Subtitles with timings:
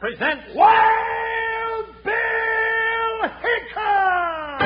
[0.00, 4.60] presents Wild Bill Hickok!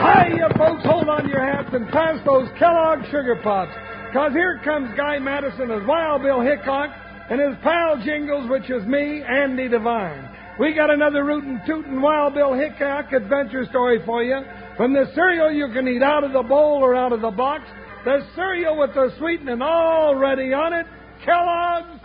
[0.00, 0.84] Hiya, folks.
[0.86, 3.72] Hold on your hats and pass those Kellogg Sugar Pops.
[4.08, 6.88] Because here comes Guy Madison as Wild Bill Hickok
[7.28, 10.30] and his pal Jingles, which is me, Andy Devine.
[10.58, 14.40] We got another rootin' tootin' Wild Bill Hickok adventure story for you.
[14.76, 17.64] From the cereal you can eat out of the bowl or out of the box,
[18.04, 20.86] the cereal with the sweetening already on it,
[21.24, 22.00] Kellogg's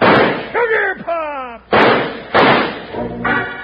[0.52, 1.64] Sugar Pops!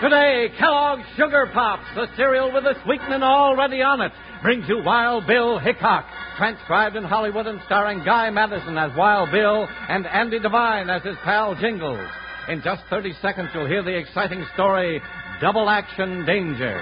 [0.01, 4.11] Today, Kellogg's Sugar Pops, the cereal with the sweetening already on it,
[4.41, 6.05] brings you Wild Bill Hickok,
[6.37, 11.17] transcribed in Hollywood and starring Guy Madison as Wild Bill and Andy Devine as his
[11.23, 12.07] pal Jingles.
[12.47, 15.01] In just 30 seconds, you'll hear the exciting story,
[15.41, 16.81] Double Action Danger.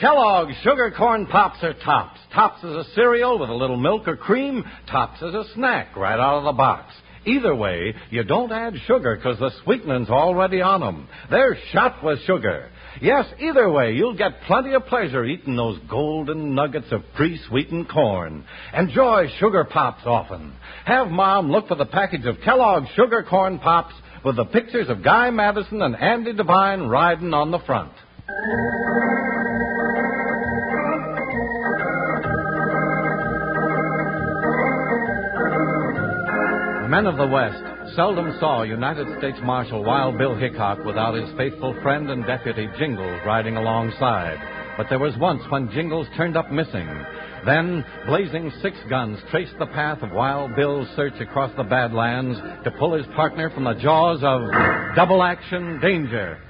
[0.00, 2.20] Kellogg's Sugar Corn Pops are tops.
[2.34, 4.62] Tops is a cereal with a little milk or cream.
[4.90, 6.92] Tops is a snack right out of the box.
[7.24, 11.08] Either way, you don't add sugar because the sweetening's already on 'em.
[11.30, 12.68] They're shot with sugar.
[13.00, 18.44] Yes, either way, you'll get plenty of pleasure eating those golden nuggets of pre-sweetened corn.
[18.74, 20.52] Enjoy sugar pops often.
[20.84, 25.02] Have Mom look for the package of Kellogg's Sugar Corn Pops with the pictures of
[25.02, 27.92] Guy Madison and Andy Devine riding on the front.
[28.28, 28.36] Men
[37.06, 37.62] of the West
[37.94, 43.20] seldom saw United States Marshal Wild Bill Hickok without his faithful friend and deputy Jingles
[43.24, 44.74] riding alongside.
[44.76, 46.88] But there was once when Jingles turned up missing.
[47.44, 52.72] Then, blazing six guns traced the path of Wild Bill's search across the Badlands to
[52.72, 54.50] pull his partner from the jaws of
[54.96, 56.40] double action danger.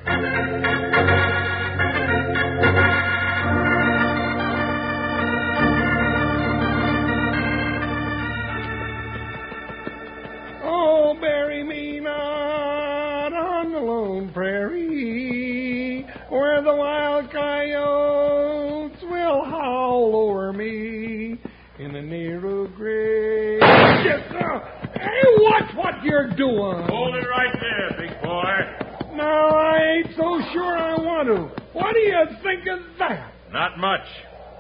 [26.85, 29.17] Hold it right there, big boy.
[29.17, 31.63] No, I ain't so sure I want to.
[31.73, 33.33] What do you think of that?
[33.51, 34.07] Not much.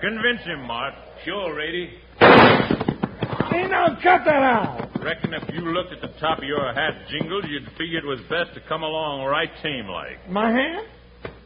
[0.01, 0.95] Convince him, Mart.
[1.25, 1.91] Sure, Rady.
[2.19, 4.89] Hey, now cut that out.
[5.03, 8.21] Reckon if you looked at the top of your hat, Jingles, you'd figure it was
[8.31, 10.29] best to come along right tame like.
[10.31, 10.87] My hand?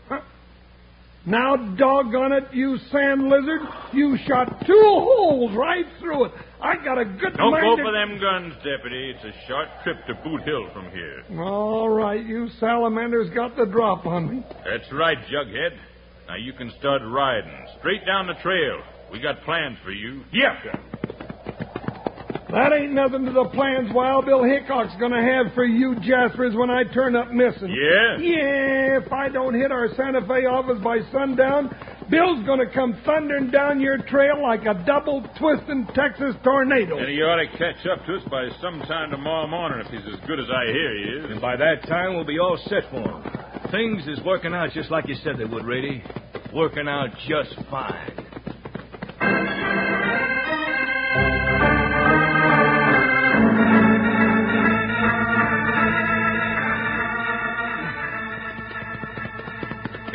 [0.08, 0.20] Huh.
[1.26, 3.60] Now, doggone it, you sand lizard.
[3.92, 6.32] You shot two holes right through it.
[6.62, 7.82] I got a good Don't mind go to...
[7.82, 9.14] for them guns, Deputy.
[9.14, 11.24] It's a short trip to Boot Hill from here.
[11.40, 14.44] All right, you salamanders got the drop on me.
[14.64, 15.78] That's right, Jughead.
[16.28, 17.66] Now you can start riding.
[17.78, 18.82] Straight down the trail.
[19.10, 20.22] We got plans for you.
[20.32, 20.60] Yeah.
[22.52, 26.68] That ain't nothing to the plans Wild Bill Hickok's gonna have for you Jaspers when
[26.68, 27.70] I turn up missing.
[27.70, 28.18] Yeah?
[28.18, 31.70] Yeah, if I don't hit our Santa Fe office by sundown,
[32.10, 36.98] Bill's gonna come thundering down your trail like a double twisting Texas tornado.
[36.98, 40.20] And he ought to catch up to us by sometime tomorrow morning if he's as
[40.26, 41.30] good as I hear he is.
[41.30, 43.22] And by that time, we'll be all set for him.
[43.70, 46.02] Things is working out just like you said they would, Rady.
[46.52, 48.30] Working out just fine.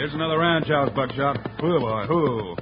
[0.05, 1.63] Here's another ranch house, Buckshot.
[1.63, 2.55] Whoo, boy, whoo.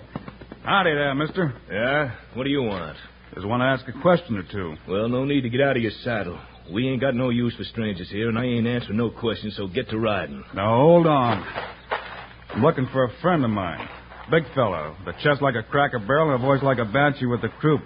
[0.64, 1.54] Howdy there, mister.
[1.70, 2.16] Yeah?
[2.36, 2.96] What do you want?
[3.34, 4.76] Just want to ask a question or two.
[4.88, 6.40] Well, no need to get out of your saddle.
[6.72, 9.68] We ain't got no use for strangers here, and I ain't answering no questions, so
[9.68, 10.42] get to riding.
[10.56, 11.46] Now, hold on.
[12.52, 13.90] I'm looking for a friend of mine.
[14.32, 17.26] Big fellow, with a chest like a cracker barrel and a voice like a banshee
[17.26, 17.82] with the croup.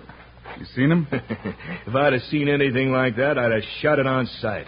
[0.59, 1.07] You seen him?
[1.11, 4.67] if I'd have seen anything like that, I'd have shot it on sight.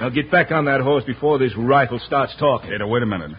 [0.00, 2.70] Now get back on that horse before this rifle starts talking.
[2.70, 3.32] Hey, now, wait a minute.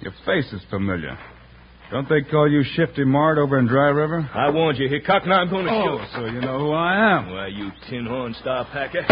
[0.00, 1.18] Your face is familiar.
[1.90, 4.28] Don't they call you Shifty Mart over in Dry River?
[4.34, 5.24] I warned you, Hickok.
[5.26, 6.18] Now I'm going to Oh, show.
[6.20, 7.30] so you know who I am.
[7.30, 9.02] Why, you tin horn star packer.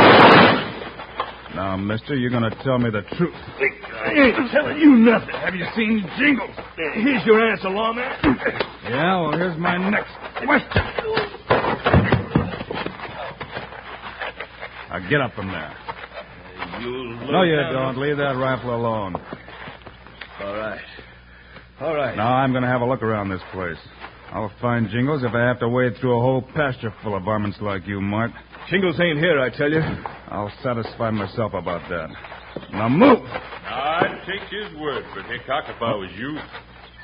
[1.54, 3.34] Now, mister, you're going to tell me the truth.
[3.34, 5.30] I ain't telling you nothing.
[5.36, 6.50] Have you seen Jingles?
[6.76, 8.04] Here's your answer, lawman.
[8.88, 10.10] Yeah, well, here's my next
[10.44, 10.82] question.
[14.90, 15.72] Now, get up from there.
[16.80, 17.98] You No, you don't.
[17.98, 19.14] Leave that rifle alone.
[20.44, 20.80] All right.
[21.80, 22.16] All right.
[22.16, 23.78] Now I'm going to have a look around this place.
[24.30, 27.58] I'll find Jingles if I have to wade through a whole pasture full of varmints
[27.60, 28.30] like you, Mart.
[28.68, 29.80] Jingles ain't here, I tell you.
[29.80, 32.08] I'll satisfy myself about that.
[32.72, 33.24] Now move!
[33.24, 36.36] I'd take his word for Hickok if I was you.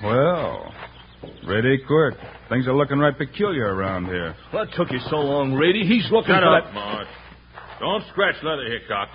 [0.03, 0.73] Well,
[1.47, 2.15] Rady, Quirt.
[2.49, 4.35] Things are looking right peculiar around here.
[4.51, 5.87] What took you so long, Rady?
[5.87, 6.75] He's looking Shut for up, that...
[6.75, 7.07] Marge.
[7.79, 9.09] Don't scratch leather, Hickok.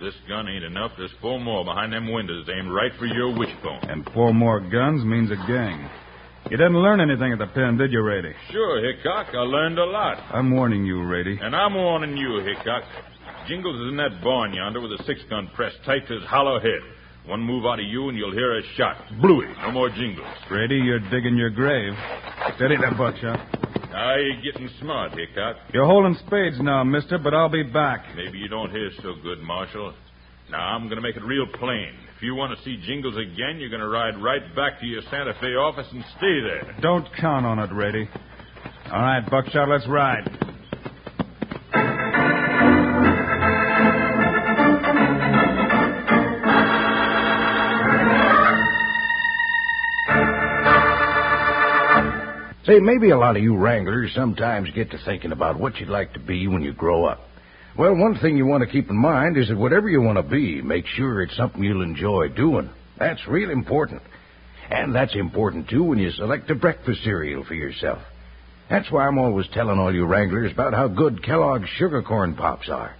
[0.00, 3.80] This gun ain't enough, there's four more behind them windows aimed right for your wishbone.
[3.88, 5.88] And four more guns means a gang.
[6.50, 8.32] You didn't learn anything at the pen, did you, Rady?
[8.52, 9.34] Sure, Hickok.
[9.34, 10.18] I learned a lot.
[10.32, 11.38] I'm warning you, Rady.
[11.40, 12.84] And I'm warning you, Hickok.
[13.48, 16.60] Jingles is in that barn yonder with a six gun pressed tight to his hollow
[16.60, 16.80] head.
[17.26, 18.96] One move out of you and you'll hear a shot.
[19.20, 19.48] Bluey.
[19.62, 20.28] No more jingles.
[20.50, 21.92] Rady, you're digging your grave.
[22.56, 23.40] Steady that buckshot.
[23.96, 25.56] Now you're getting smart, Hickok.
[25.72, 28.04] You're holding spades now, mister, but I'll be back.
[28.14, 29.94] Maybe you don't hear so good, Marshal.
[30.50, 31.94] Now I'm going to make it real plain.
[32.14, 35.00] If you want to see Jingles again, you're going to ride right back to your
[35.10, 36.76] Santa Fe office and stay there.
[36.82, 38.06] Don't count on it, Rady.
[38.92, 40.55] All right, Buckshot, let's ride.
[52.66, 56.14] Say, maybe a lot of you wranglers sometimes get to thinking about what you'd like
[56.14, 57.20] to be when you grow up.
[57.78, 60.24] Well, one thing you want to keep in mind is that whatever you want to
[60.24, 62.68] be, make sure it's something you'll enjoy doing.
[62.98, 64.02] That's real important.
[64.68, 68.00] And that's important, too, when you select a breakfast cereal for yourself.
[68.68, 72.68] That's why I'm always telling all you wranglers about how good Kellogg's Sugar Corn Pops
[72.68, 72.96] are.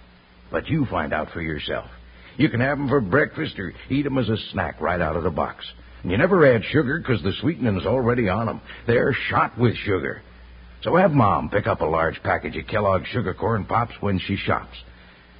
[0.49, 1.89] But you find out for yourself.
[2.37, 5.23] You can have 'em for breakfast or eat 'em as a snack right out of
[5.23, 5.69] the box.
[6.03, 8.61] And you never add sugar 'cause the sweetening's already on 'em.
[8.85, 10.21] They're shot with sugar.
[10.81, 14.35] So have Mom pick up a large package of Kellogg's Sugar Corn Pops when she
[14.35, 14.77] shops.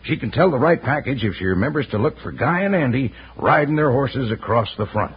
[0.03, 3.13] She can tell the right package if she remembers to look for Guy and Andy
[3.35, 5.13] riding their horses across the front.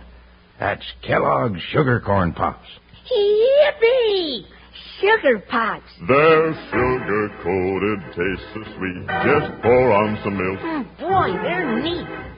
[0.58, 2.68] That's Kellogg's Sugar Corn Pops.
[3.10, 4.44] Yippee!
[5.00, 5.90] Sugar pops.
[6.06, 9.06] They're sugar coated, taste so sweet.
[9.08, 10.60] Just pour on some milk.
[10.60, 12.06] Mm, boy, they're neat.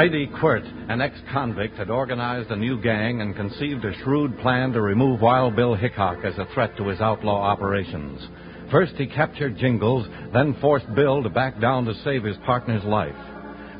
[0.00, 4.80] Rady Quirt, an ex-convict, had organized a new gang and conceived a shrewd plan to
[4.80, 8.26] remove Wild Bill Hickok as a threat to his outlaw operations.
[8.70, 13.14] First, he captured Jingles, then forced Bill to back down to save his partner's life.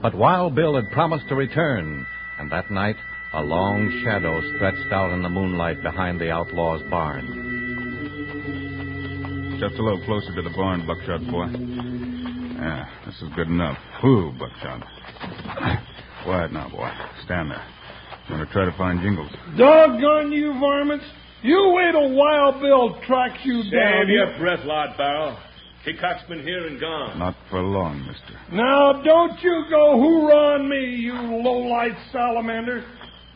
[0.02, 2.06] But Wild Bill had promised to return,
[2.38, 2.96] and that night,
[3.32, 7.48] a long shadow stretched out in the moonlight behind the outlaw's barn.
[9.58, 11.46] Just a little closer to the barn, Buckshot boy.
[12.60, 13.78] Yeah, this is good enough.
[14.02, 14.86] Whoo, Buckshot.
[16.30, 16.88] Quiet now, boy.
[17.24, 17.58] Stand there.
[18.28, 19.32] I'm going to try to find Jingles.
[19.58, 21.04] Doggone you varmints.
[21.42, 23.70] You wait till Wild Bill tracks you down.
[23.70, 25.36] Stand your breath, Lord Barrel.
[25.84, 27.18] Hickok's been here and gone.
[27.18, 28.38] Not for long, mister.
[28.52, 32.84] Now, don't you go hoorah on me, you low-light salamander.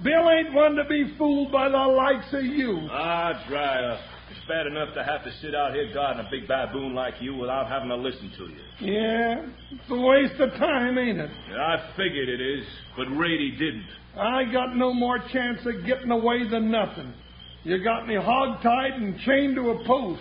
[0.04, 2.86] Bill ain't one to be fooled by the likes of you.
[2.92, 4.00] Ah, dry up.
[4.46, 7.66] Bad enough to have to sit out here guarding a big baboon like you without
[7.66, 8.92] having to listen to you.
[8.92, 11.30] Yeah, it's a waste of time, ain't it?
[11.50, 13.86] Yeah, I figured it is, but Rady didn't.
[14.18, 17.14] I got no more chance of getting away than nothing.
[17.62, 20.20] You got me hog-tied and chained to a post.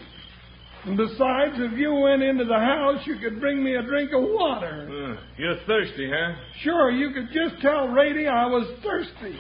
[0.86, 4.22] And besides, if you went into the house, you could bring me a drink of
[4.24, 4.88] water.
[4.90, 6.36] Uh, you're thirsty, huh?
[6.62, 9.38] Sure, you could just tell Rady I was thirsty.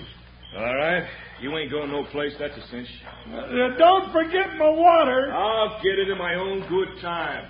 [0.55, 1.07] All right.
[1.41, 2.88] You ain't going no place, that's a cinch.
[3.27, 5.31] Uh, don't forget my water.
[5.33, 7.50] I'll get it in my own good time.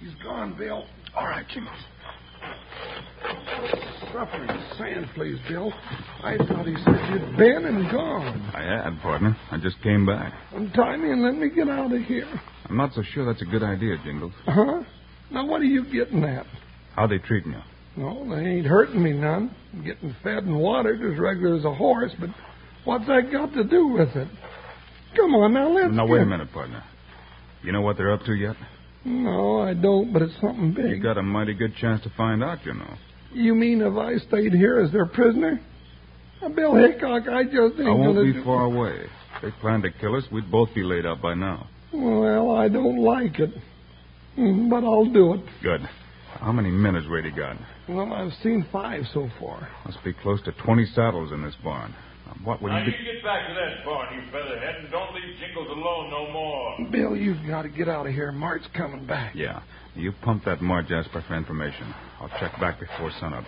[0.00, 0.86] He's gone, Bill.
[1.14, 1.76] All right, Jingles.
[4.12, 5.72] Suffering sand, please, Bill.
[6.24, 8.50] I thought he said you'd been and gone.
[8.54, 9.36] I had, partner.
[9.50, 10.32] I just came back.
[10.52, 12.28] Untie me and let me get out of here.
[12.64, 14.32] I'm not so sure that's a good idea, Jingles.
[14.46, 14.82] Huh?
[15.30, 16.46] Now, what are you getting at?
[16.96, 17.60] How they treating you?
[17.96, 19.54] No, they ain't hurting me none.
[19.72, 22.30] I'm getting fed and watered as regular as a horse, but
[22.84, 24.28] what's that got to do with it?
[25.16, 26.84] Come on, now, let's Now, wait a minute, partner.
[27.62, 28.56] You know what they're up to yet?
[29.04, 30.90] No, I don't, but it's something big.
[30.90, 32.94] You got a mighty good chance to find out, you know.
[33.32, 35.60] You mean if I stayed here as their prisoner?
[36.40, 39.06] Now, Bill Hickok, I just ain't I won't gonna be far away.
[39.36, 41.66] If they planned to kill us, we'd both be laid out by now.
[41.92, 43.50] Well, I don't like it.
[44.36, 45.40] But I'll do it.
[45.62, 45.80] Good.
[46.40, 47.56] How many men has Rady got?
[47.90, 49.68] Well, I've seen five so far.
[49.84, 51.92] Must be close to 20 saddles in this barn.
[52.26, 53.04] Now, what would Now, he you be...
[53.04, 56.76] get back to that barn, you featherhead, and don't leave Jingles alone no more.
[56.90, 58.30] Bill, you've got to get out of here.
[58.30, 59.34] Mart's coming back.
[59.34, 59.62] Yeah.
[59.96, 61.92] You pump that Mart Jasper for information.
[62.20, 63.44] I'll check back before sunup.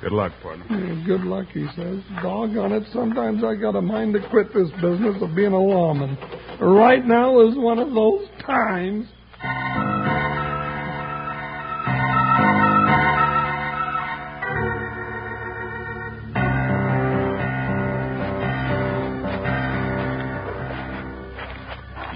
[0.00, 0.64] Good luck, partner.
[0.70, 1.98] Yeah, Good luck, he says.
[2.22, 6.16] Doggone it, sometimes I got a mind to quit this business of being a lawman.
[6.60, 9.08] Right now is one of those times.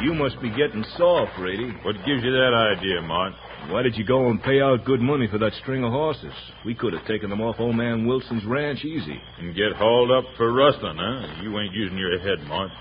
[0.02, 1.70] You must be getting soft, Rady.
[1.84, 3.34] What gives you that idea, Mart?
[3.70, 6.32] Why did you go and pay out good money for that string of horses?
[6.66, 9.20] We could have taken them off old man Wilson's ranch easy.
[9.38, 11.42] And get hauled up for rustling, huh?
[11.42, 12.72] You ain't using your head, Mart.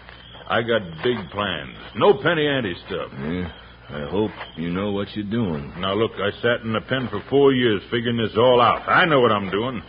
[0.50, 1.78] I got big plans.
[1.96, 3.12] No penny ante stuff.
[3.14, 3.52] Yeah,
[3.90, 5.72] I hope you know what you're doing.
[5.78, 8.90] Now, look, I sat in the pen for four years figuring this all out.
[8.90, 9.84] I know what I'm doing.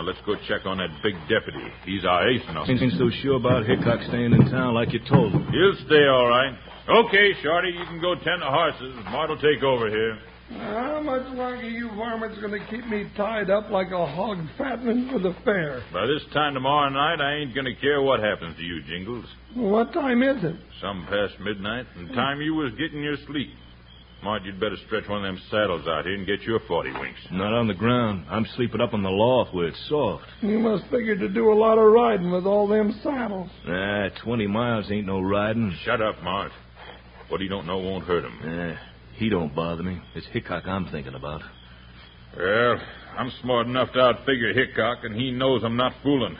[0.00, 1.60] Now, let's go check on that big deputy.
[1.84, 2.64] He's our ace now.
[2.64, 5.44] Ain't so sure about Hickok staying in town like you told him.
[5.52, 6.56] He'll stay all right.
[6.88, 8.96] Okay, Shorty, you can go tend the horses.
[9.12, 10.18] Mart'll take over here.
[10.56, 15.10] How much longer you varmints going to keep me tied up like a hog fattening
[15.12, 15.84] for the fair?
[15.92, 19.26] By this time tomorrow night, I ain't gonna care what happens to you, Jingles.
[19.54, 20.56] What time is it?
[20.80, 23.50] Some past midnight, and time you was getting your sleep.
[24.22, 27.20] Mart, you'd better stretch one of them saddles out here and get your forty winks.
[27.32, 28.26] Not on the ground.
[28.28, 30.24] I'm sleeping up on the loft where it's soft.
[30.42, 33.48] You must figure to do a lot of riding with all them saddles.
[33.66, 35.74] Ah, 20 miles ain't no riding.
[35.84, 36.52] Shut up, Mart.
[37.28, 38.38] What he don't know won't hurt him.
[38.44, 38.76] Eh,
[39.14, 39.98] he don't bother me.
[40.14, 41.40] It's Hickok I'm thinking about.
[42.36, 42.76] Well,
[43.16, 46.36] I'm smart enough to outfigure Hickok, and he knows I'm not fooling.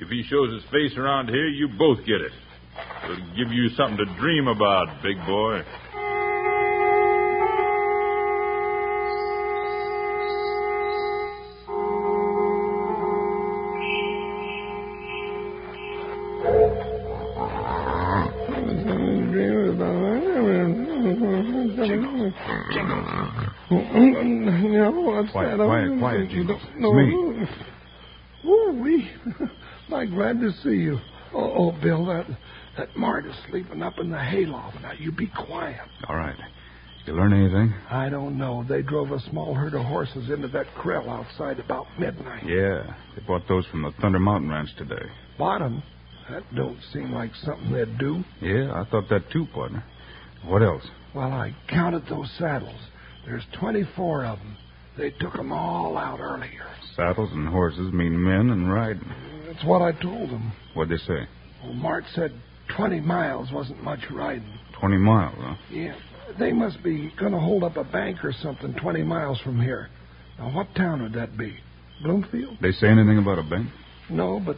[0.00, 2.32] If he shows his face around here, you both get it.
[3.04, 5.62] It'll give you something to dream about, big boy.
[24.70, 25.66] No, what's Quiet, that?
[25.66, 26.30] quiet, quiet,
[26.78, 27.46] No, me.
[28.44, 29.10] Oh, we.
[29.94, 30.98] I'm glad to see you.
[31.34, 32.26] Oh, oh, Bill, that
[32.78, 34.80] that Mart is sleeping up in the hayloft.
[34.82, 35.80] Now you be quiet.
[36.08, 36.36] All right.
[37.06, 37.74] You learn anything?
[37.90, 38.64] I don't know.
[38.68, 42.44] They drove a small herd of horses into that corral outside about midnight.
[42.46, 42.94] Yeah.
[43.16, 45.06] They bought those from the Thunder Mountain Ranch today.
[45.38, 45.82] Bottom.
[46.30, 48.22] That don't seem like something they'd do.
[48.40, 49.82] Yeah, I thought that too, partner.
[50.44, 50.84] What else?
[51.14, 52.78] Well, I counted those saddles.
[53.24, 54.56] There's 24 of them.
[54.96, 56.66] They took 'em all out earlier.
[56.96, 59.08] Saddles and horses mean men and riding.
[59.46, 60.52] That's what I told them.
[60.74, 61.26] What'd they say?
[61.62, 62.32] Well, Mart said
[62.68, 64.52] 20 miles wasn't much riding.
[64.72, 65.54] Twenty miles, huh?
[65.70, 65.94] Yeah.
[66.38, 69.88] They must be going to hold up a bank or something 20 miles from here.
[70.38, 71.56] Now, what town would that be?
[72.02, 72.56] Bloomfield?
[72.60, 73.68] They say anything about a bank?
[74.08, 74.56] No, but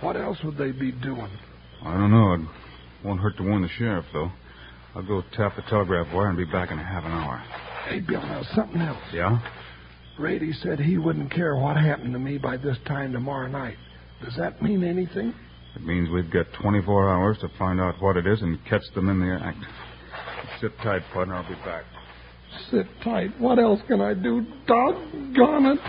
[0.00, 1.28] what else would they be doing?
[1.84, 2.32] I don't know.
[2.34, 2.40] It
[3.04, 4.32] won't hurt to warn the sheriff, though.
[4.94, 7.42] I'll go tap the telegraph wire and be back in half an hour.
[7.92, 9.02] Hey, Bill, now something else.
[9.12, 9.38] Yeah?
[10.18, 13.76] Rady said he wouldn't care what happened to me by this time tomorrow night.
[14.24, 15.34] Does that mean anything?
[15.76, 19.10] It means we've got 24 hours to find out what it is and catch them
[19.10, 19.58] in the act.
[20.62, 21.34] Sit tight, partner.
[21.34, 21.84] I'll be back.
[22.70, 23.38] Sit tight.
[23.38, 24.46] What else can I do?
[24.66, 25.80] Doggone it.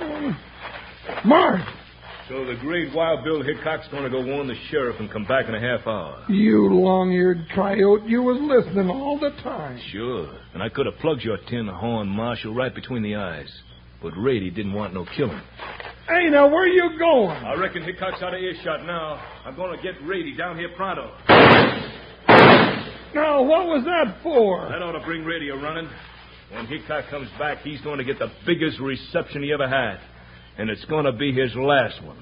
[0.00, 0.36] Um,
[1.24, 1.60] Mart,
[2.28, 5.48] So the great Wild Bill Hickok's going to go warn the sheriff and come back
[5.48, 6.24] in a half hour.
[6.28, 9.80] you long-eared coyote, you was listening all the time.
[9.92, 10.36] Sure.
[10.52, 13.48] And I could have plugged your tin horn marshal right between the eyes.
[14.02, 15.40] But Rady didn't want no killing.
[16.08, 17.36] Hey, now, where you going?
[17.36, 19.22] I reckon Hickok's out of earshot now.
[19.44, 21.12] I'm going to get Rady down here pronto.
[23.14, 24.68] Now, what was that for?
[24.68, 25.88] That ought to bring Rady a running.
[26.52, 29.98] When Hickok comes back, he's going to get the biggest reception he ever had.
[30.58, 32.16] And it's going to be his last one.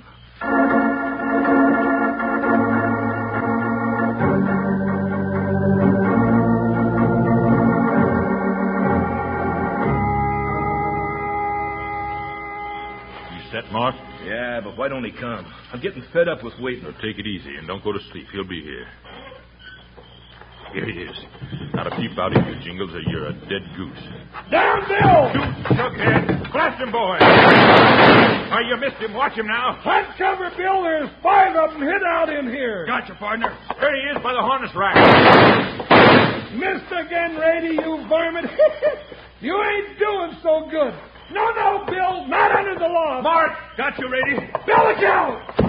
[13.33, 13.95] You set, Mark?
[14.25, 15.47] Yeah, but why don't he come?
[15.73, 16.85] I'm getting fed up with waiting.
[16.85, 18.27] Now take it easy and don't go to sleep.
[18.33, 18.87] He'll be here.
[20.75, 21.17] Here he is.
[21.73, 24.05] Not a peep out of you, Jingles, or you're a dead goose.
[24.51, 25.31] Down, Bill!
[25.71, 26.51] Chuckhead!
[26.51, 27.15] Blast him, boy!
[27.23, 29.15] Oh, you missed him.
[29.15, 29.79] Watch him now.
[29.79, 30.83] Hunt cover, Bill.
[30.83, 32.87] There's five of them hid out in here.
[32.87, 33.57] Gotcha, partner.
[33.81, 34.99] There he is by the harness rack.
[36.59, 38.51] Missed again, Rady, you varmint.
[39.41, 40.95] you ain't doing so good.
[41.31, 43.23] No, no, Bill, not under the law.
[43.23, 44.43] Mark, Got you, Rady.
[44.67, 45.64] Bill, look out!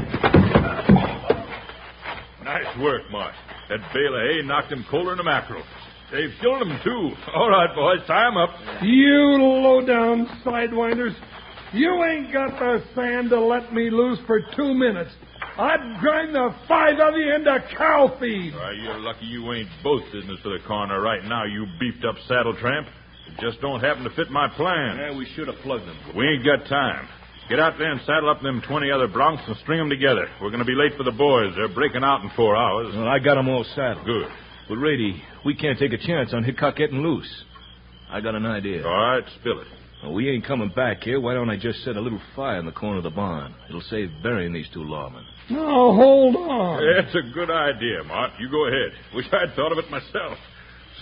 [2.45, 3.35] Nice work, Marsh.
[3.69, 5.63] That bale of eh, hay knocked him colder than a mackerel.
[6.11, 7.09] They've killed him, too.
[7.33, 8.51] All right, boys, tie him up.
[8.83, 11.15] You low-down sidewinders.
[11.73, 15.09] You ain't got the sand to let me loose for two minutes.
[15.57, 18.53] I'd grind the five of you into cow feed.
[18.53, 22.15] Why, you're lucky you ain't both business for the coroner right now, you beefed up
[22.27, 22.87] saddle tramp.
[23.27, 24.97] It just don't happen to fit my plan.
[24.97, 25.97] Yeah, we should have plugged him.
[26.15, 27.07] We ain't got time.
[27.49, 30.27] Get out there and saddle up them 20 other broncs and string 'em together.
[30.41, 31.53] We're going to be late for the boys.
[31.55, 32.93] They're breaking out in four hours.
[32.95, 34.05] Well, I got 'em all saddled.
[34.05, 34.27] Good.
[34.67, 37.43] But, Rady, we can't take a chance on Hickok getting loose.
[38.09, 38.83] I got an idea.
[38.85, 39.67] All right, spill it.
[40.01, 41.19] Well, we ain't coming back here.
[41.19, 43.53] Why don't I just set a little fire in the corner of the barn?
[43.69, 45.23] It'll save burying these two lawmen.
[45.49, 46.81] Now, hold on.
[46.95, 48.31] That's a good idea, Mart.
[48.39, 48.91] You go ahead.
[49.13, 50.37] Wish I'd thought of it myself.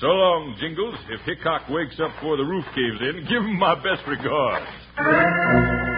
[0.02, 0.96] So long, Jingles.
[1.10, 5.93] If Hickok wakes up before the roof caves in, give him my best regards.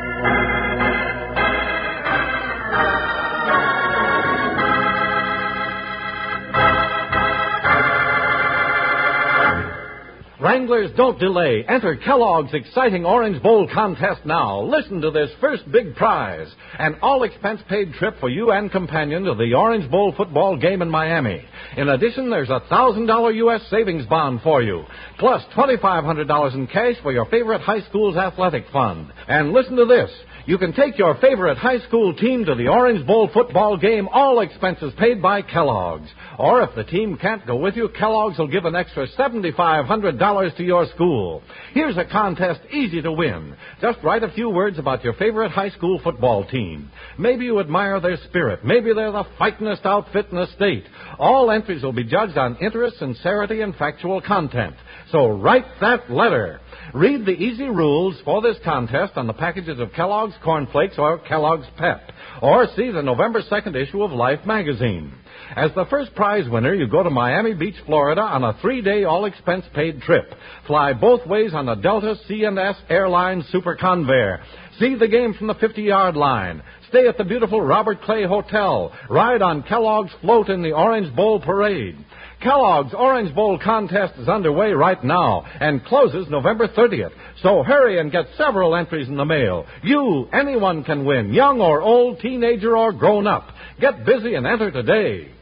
[10.45, 11.65] Wranglers, don't delay.
[11.67, 14.61] Enter Kellogg's exciting Orange Bowl contest now.
[14.61, 16.47] Listen to this first big prize
[16.77, 20.83] an all expense paid trip for you and companion to the Orange Bowl football game
[20.83, 21.43] in Miami.
[21.77, 23.61] In addition, there's a $1,000 U.S.
[23.71, 24.83] savings bond for you,
[25.17, 29.11] plus $2,500 in cash for your favorite high school's athletic fund.
[29.27, 30.11] And listen to this.
[30.47, 34.41] You can take your favorite high school team to the Orange Bowl football game, all
[34.41, 36.07] expenses paid by Kellogg's.
[36.37, 40.63] Or if the team can't go with you, Kellogg's will give an extra $7,500 to
[40.63, 41.41] your school.
[41.73, 43.55] Here's a contest easy to win.
[43.81, 46.89] Just write a few words about your favorite high school football team.
[47.17, 48.63] Maybe you admire their spirit.
[48.63, 50.85] Maybe they're the fightingest outfit in the state.
[51.19, 54.75] All entries will be judged on interest, sincerity, and factual content.
[55.11, 56.59] So write that letter.
[56.93, 61.19] Read the easy rules for this contest on the packages of Kellogg's Corn Flakes or
[61.19, 62.11] Kellogg's Pep.
[62.41, 65.13] Or see the November 2nd issue of Life magazine.
[65.55, 70.01] As the first prize winner, you go to Miami Beach, Florida on a three-day all-expense-paid
[70.01, 70.33] trip.
[70.65, 74.41] Fly both ways on the Delta C&S Airlines Super Convair.
[74.79, 76.63] See the game from the 50-yard line.
[76.89, 78.91] Stay at the beautiful Robert Clay Hotel.
[79.09, 81.97] Ride on Kellogg's float in the Orange Bowl Parade.
[82.41, 87.13] Kellogg's Orange Bowl contest is underway right now and closes November 30th.
[87.41, 89.65] So hurry and get several entries in the mail.
[89.83, 93.47] You, anyone can win, young or old, teenager or grown up.
[93.79, 95.34] Get busy and enter today.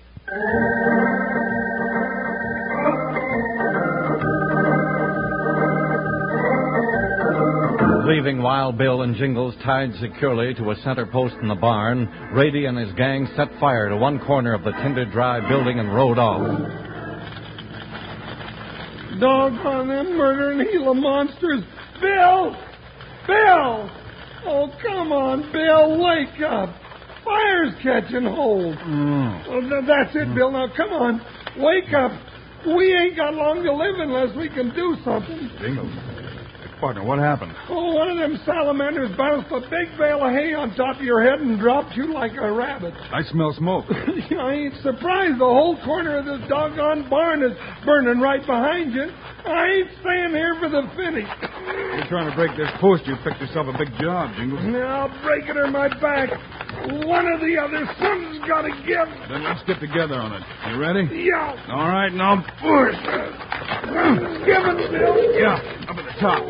[8.06, 12.65] Leaving Wild Bill and Jingles tied securely to a center post in the barn, Rady
[12.65, 16.17] and his gang set fire to one corner of the tinder dry building and rode
[16.17, 16.41] off.
[19.19, 21.63] Doggone them murdering Gila monsters.
[22.02, 22.56] Bill!
[23.28, 23.89] Bill!
[24.46, 26.83] Oh, come on, Bill, wake up.
[27.24, 28.76] Fire's catching hold.
[28.78, 29.46] Mm.
[29.48, 30.52] Oh, th- that's it, Bill.
[30.52, 31.22] Now, come on.
[31.58, 32.12] Wake up.
[32.68, 35.52] We ain't got long to live unless we can do something.
[35.60, 35.92] Jingles.
[36.80, 37.56] Partner, what happened?
[37.70, 41.24] Oh, one of them salamanders bounced a big bale of hay on top of your
[41.24, 42.94] head and dropped you like a rabbit.
[43.12, 43.86] I smell smoke.
[43.92, 47.56] I ain't surprised the whole corner of this doggone barn is
[47.86, 49.08] burning right behind you.
[49.08, 51.28] I ain't staying here for the finish.
[51.28, 53.08] You're trying to break this post.
[53.08, 54.64] You picked yourself a big job, Jingles.
[54.68, 56.32] Now, I'll break it or my back.
[57.08, 57.86] One of the other.
[58.00, 59.08] Something's got to give.
[59.30, 60.44] Then let's get together on it.
[60.70, 61.08] You ready?
[61.26, 61.56] Yeah.
[61.70, 62.96] All right, now push.
[64.46, 65.16] Give it, Bill.
[65.40, 66.44] Yeah, up at the top.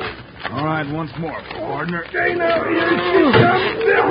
[0.52, 2.06] All right, once more, partner.
[2.10, 2.98] Okay, now, here she
[3.42, 4.10] comes, Bill.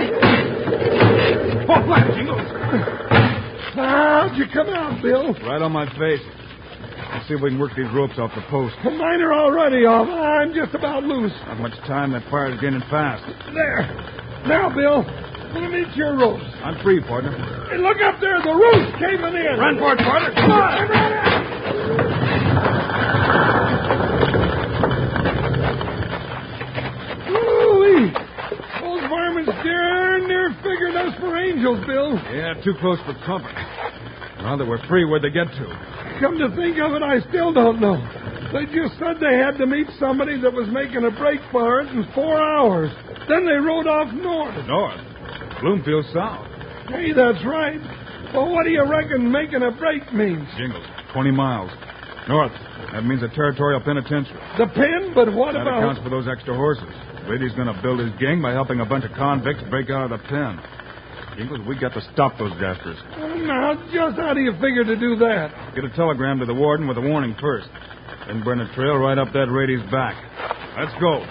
[1.62, 2.40] Oh, Fall flat, Jingles.
[3.74, 5.32] How'd ah, you come out, Bill?
[5.48, 6.20] Right on my face.
[7.12, 8.74] Let's see if we can work these ropes off the post.
[8.84, 10.08] Mine are already off.
[10.08, 11.32] I'm just about loose.
[11.46, 12.12] Not much time.
[12.12, 13.24] That fire's gaining fast.
[13.54, 13.84] There.
[14.48, 15.04] Now, Bill,
[15.60, 16.12] let eat your.
[16.64, 17.32] I'm free, partner.
[17.70, 18.40] Hey, look up there.
[18.42, 19.58] The roof's came in.
[19.58, 20.32] Run for it, partner.
[20.34, 20.88] Come on.
[20.88, 22.12] Run
[27.30, 28.12] Ooh-wee.
[28.80, 32.14] Those varmints darn near figured us for angels, Bill.
[32.32, 33.54] Yeah, too close for comfort.
[34.42, 36.18] Now that we're free, where'd they get to?
[36.20, 37.96] Come to think of it, I still don't know.
[38.52, 41.88] They just said they had to meet somebody that was making a break for it
[41.88, 42.90] in four hours.
[43.28, 44.66] Then they rode off north.
[44.66, 45.11] North.
[45.62, 46.44] Bloomfield South.
[46.90, 47.78] Hey, that's right.
[48.34, 50.48] Well, what do you reckon making a break means?
[50.58, 50.84] Jingles.
[51.14, 51.70] 20 miles.
[52.28, 52.52] North.
[52.92, 54.38] That means a territorial penitentiary.
[54.58, 55.78] The pen, but what that about...
[55.78, 56.90] accounts for those extra horses.
[57.26, 60.18] Brady's going to build his gang by helping a bunch of convicts break out of
[60.18, 60.58] the pen.
[61.38, 62.52] Jingles, we got to stop those.
[62.52, 65.72] Oh, now, just how do you figure to do that?
[65.74, 67.68] Get a telegram to the warden with a warning first.
[68.26, 70.18] Then burn a trail right up that Rady's back.
[70.76, 71.24] Let's go.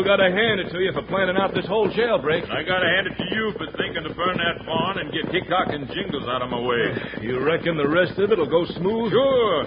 [0.00, 2.48] I sure got to hand it to you for planning out this whole jailbreak.
[2.48, 5.68] I gotta hand it to you for thinking to burn that barn and get Hickok
[5.76, 6.96] and Jingles out of my way.
[7.20, 9.12] You reckon the rest of it'll go smooth?
[9.12, 9.64] Sure.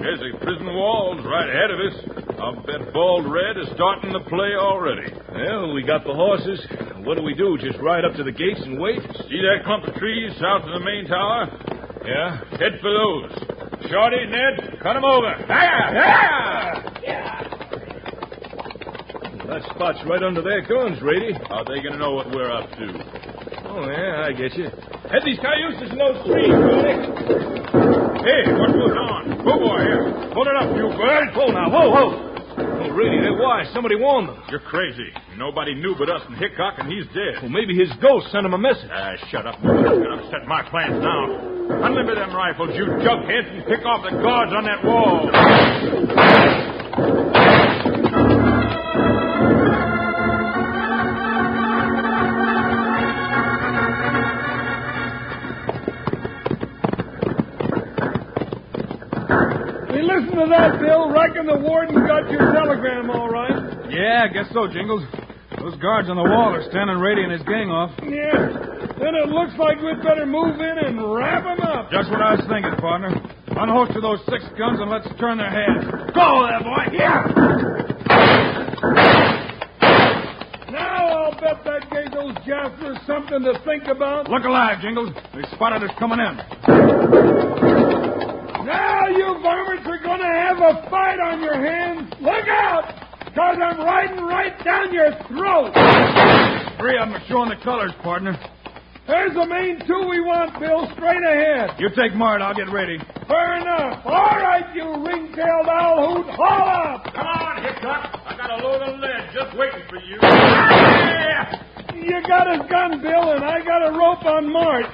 [0.00, 1.96] There's the prison walls right ahead of us.
[2.40, 5.12] I'll bet Bald Red is starting the play already.
[5.28, 6.64] Well, we got the horses.
[7.04, 7.58] What do we do?
[7.60, 9.04] Just ride up to the gates and wait?
[9.28, 11.44] See that clump of trees south of the main tower?
[12.08, 12.40] Yeah.
[12.56, 13.36] Head for those.
[13.92, 15.28] Shorty, Ned, cut 'em over.
[19.44, 21.36] That spot's right under their guns, Rady.
[21.52, 22.86] How are they going to know what we're up to?
[23.68, 24.72] Oh, yeah, I get you.
[25.12, 26.96] Head these cayuses in those trees, Rady.
[28.24, 29.44] Hey, what's going on?
[29.44, 30.32] Whoa, boy, here.
[30.32, 31.36] Pull it up, you bird.
[31.36, 32.08] Whoa now, whoa, whoa.
[32.56, 33.68] Oh, Rady, they're wise.
[33.76, 34.40] Somebody warned them.
[34.48, 35.12] You're crazy.
[35.36, 37.44] Nobody knew but us and Hickok, and he's dead.
[37.44, 38.88] Well, maybe his ghost sent him a message.
[38.88, 39.60] Ah, shut up.
[39.60, 41.52] You're going to upset my plans now.
[41.84, 45.28] Unlimber them rifles, you jugheads, and pick off the guards on that wall.
[61.90, 63.90] Warden got your telegram all right.
[63.90, 65.04] Yeah, I guess so, Jingles.
[65.58, 67.92] Those guards on the wall are standing Rady and his gang off.
[68.02, 68.96] Yeah.
[68.98, 71.90] Then it looks like we'd better move in and wrap wrap 'em up.
[71.90, 73.10] Just what I was thinking, partner.
[73.54, 75.84] Unholster those six guns and let's turn their heads.
[76.12, 76.84] Go there, boy.
[76.92, 77.22] Yeah.
[80.70, 84.28] Now I'll bet that gave those jaspers something to think about.
[84.28, 85.12] Look alive, Jingles.
[85.34, 86.34] They spotted us coming in.
[88.64, 92.12] Now you varmints are going to have a fight on your hands.
[92.20, 92.86] Look out!
[93.24, 95.74] Because I'm riding right down your throat.
[96.78, 98.38] Three of them are showing the colors, partner.
[99.06, 100.86] There's the main two we want, Bill.
[100.94, 101.74] Straight ahead.
[101.78, 102.40] You take Mart.
[102.40, 102.98] I'll get Rady.
[103.26, 104.06] Fair enough.
[104.06, 106.26] All right, you ring-tailed owl hoot.
[106.30, 107.04] Haul up.
[107.12, 108.22] Come on, Hickok.
[108.24, 110.16] I got a load of lead just waiting for you.
[112.06, 114.86] You got his gun, Bill, and I got a rope on Mart.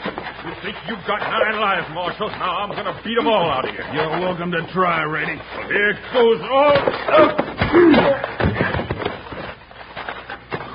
[0.44, 2.28] You think you've got nine lives, Marshal?
[2.30, 3.84] Now I'm going to beat 'em all out of you.
[3.92, 5.36] You're welcome to try, Rady.
[5.68, 6.76] Here goes all.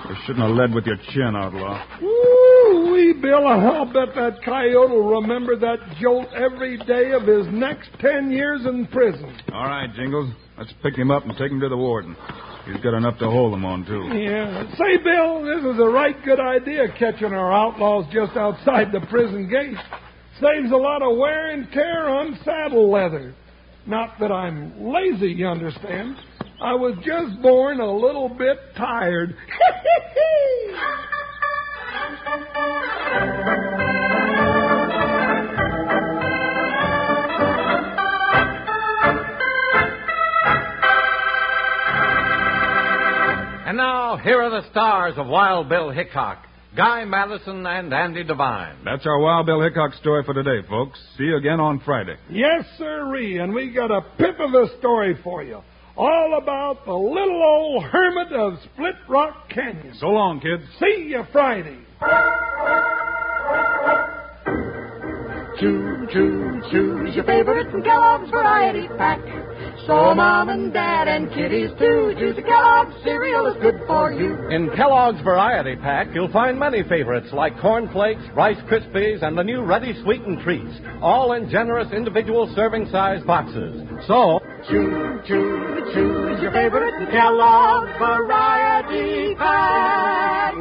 [0.08, 1.82] You shouldn't have led with your chin, outlaw.
[1.99, 3.47] Woo-wee, Bill.
[3.47, 8.65] I'll bet that coyote will remember that jolt every day of his next ten years
[8.65, 9.36] in prison.
[9.51, 10.32] All right, Jingles.
[10.58, 12.15] Let's pick him up and take him to the warden.
[12.65, 14.10] He's got enough to hold him on, too.
[14.17, 14.63] Yeah.
[14.75, 19.47] Say, Bill, this is a right good idea, catching our outlaws just outside the prison
[19.47, 19.78] gate.
[20.41, 23.36] Saves a lot of wear and tear on saddle leather.
[23.86, 26.17] Not that I'm lazy, you understand.
[26.62, 29.36] I was just born a little bit tired.
[43.76, 46.38] And now, here are the stars of Wild Bill Hickok
[46.78, 48.78] Guy Madison and Andy Devine.
[48.86, 50.98] That's our Wild Bill Hickok story for today, folks.
[51.18, 52.16] See you again on Friday.
[52.30, 55.60] yes, sirree, and we got a pip of a story for you.
[55.98, 59.94] All about the little old hermit of Split Rock Canyon.
[60.00, 60.64] So long, kids.
[60.80, 61.80] See you Friday.
[65.60, 69.22] Choo, choo, choose your favorite from Kellogg's Variety Pack.
[69.88, 72.13] So Mom and Dad and kiddies too.
[72.20, 74.50] Choose the Kellogg's cereal is good for you.
[74.50, 79.44] In Kellogg's Variety Pack, you'll find many favorites like Corn Flakes, Rice Krispies, and the
[79.44, 83.82] new Ready Sweetened Treats, all in generous individual serving size boxes.
[84.08, 90.56] So, Choo, choo, choose your favorite Kellogg's Variety Pack.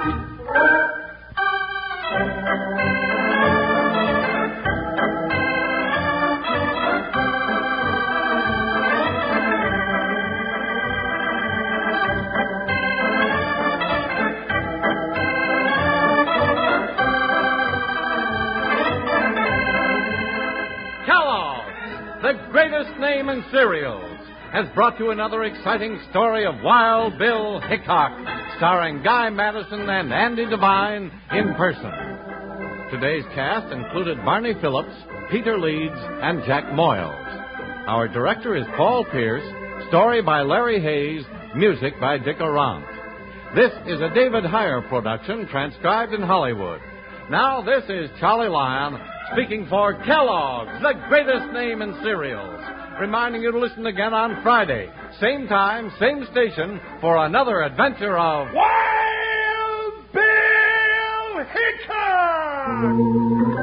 [22.23, 24.19] The greatest name in cereals,
[24.55, 28.13] has brought you another exciting story of Wild Bill Hickok,
[28.57, 31.91] starring Guy Madison and Andy Devine in person.
[32.93, 34.95] Today's cast included Barney Phillips,
[35.33, 37.89] Peter Leeds, and Jack Moyles.
[37.89, 39.43] Our director is Paul Pierce,
[39.89, 41.25] story by Larry Hayes,
[41.57, 42.87] music by Dick Aurandt.
[43.57, 46.81] This is a David Heyer production transcribed in Hollywood.
[47.29, 49.01] Now, this is Charlie Lyon
[49.35, 52.61] speaking for Kellogg's, the greatest name in cereals.
[53.01, 54.89] Reminding you to listen again on Friday,
[55.21, 63.54] same time, same station, for another adventure of Wild Bill Hickok!